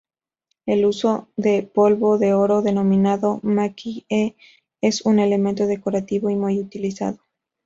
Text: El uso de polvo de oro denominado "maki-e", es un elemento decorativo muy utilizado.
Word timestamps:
El 0.65 0.87
uso 0.87 1.27
de 1.37 1.61
polvo 1.61 2.17
de 2.17 2.33
oro 2.33 2.63
denominado 2.63 3.39
"maki-e", 3.43 4.35
es 4.81 5.05
un 5.05 5.19
elemento 5.19 5.67
decorativo 5.67 6.31
muy 6.31 6.59
utilizado. 6.59 7.19